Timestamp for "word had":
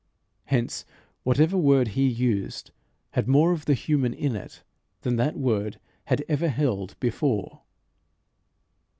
5.37-6.25